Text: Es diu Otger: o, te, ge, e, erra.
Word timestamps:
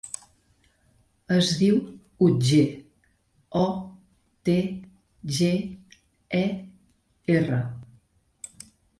Es 1.33 1.49
diu 1.57 1.75
Otger: 2.27 2.63
o, 3.63 3.65
te, 4.49 4.55
ge, 5.41 5.51
e, 6.39 6.41
erra. 7.35 7.61